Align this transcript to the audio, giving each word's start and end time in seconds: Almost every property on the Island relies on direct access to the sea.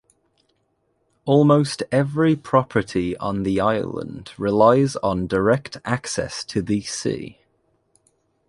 Almost 1.25 1.83
every 1.91 2.35
property 2.35 3.15
on 3.17 3.43
the 3.43 3.59
Island 3.61 4.31
relies 4.35 4.95
on 4.95 5.27
direct 5.27 5.77
access 5.85 6.43
to 6.45 6.63
the 6.63 6.81
sea. 6.81 7.39